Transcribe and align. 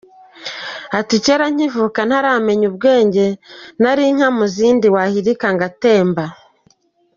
Ati 0.99 1.15
kera 1.25 1.45
nkivuka 1.53 1.99
ntaramenya 2.09 2.65
ubwenge 2.71 3.25
nari 3.81 4.03
inka 4.09 4.27
mu 4.37 4.45
zindi 4.55 4.87
wahirika 4.95 5.47
ngatemba. 5.55 6.25